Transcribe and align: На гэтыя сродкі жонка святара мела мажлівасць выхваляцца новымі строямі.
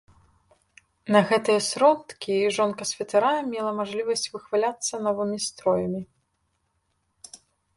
На 1.15 1.19
гэтыя 1.31 1.59
сродкі 1.65 2.35
жонка 2.57 2.83
святара 2.91 3.31
мела 3.51 3.71
мажлівасць 3.81 4.27
выхваляцца 4.37 4.95
новымі 5.09 5.37
строямі. 5.49 6.01